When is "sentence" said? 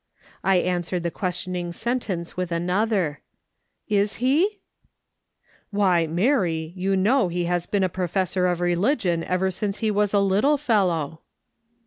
1.73-2.35